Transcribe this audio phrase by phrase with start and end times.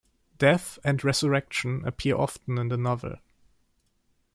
[0.39, 3.17] Death and resurrection appear often in the novel.